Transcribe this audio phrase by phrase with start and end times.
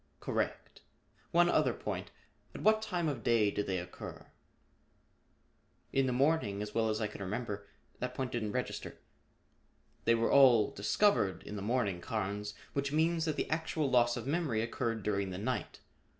[0.19, 0.81] "Correct.
[1.29, 2.09] One other point.
[2.55, 4.31] At what time of day did they occur?"
[5.93, 7.67] "In the morning, as well as I can remember.
[7.99, 8.97] That point didn't register."
[10.05, 14.25] "They were all discovered in the morning, Carnes, which means that the actual loss of
[14.25, 15.81] memory occurred during the night.